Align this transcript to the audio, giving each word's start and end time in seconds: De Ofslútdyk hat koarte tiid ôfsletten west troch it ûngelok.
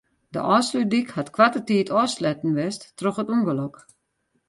De 0.35 0.41
Ofslútdyk 0.55 1.07
hat 1.17 1.29
koarte 1.35 1.61
tiid 1.67 1.93
ôfsletten 2.01 2.55
west 2.57 2.81
troch 2.97 3.19
it 3.23 3.31
ûngelok. 3.35 3.75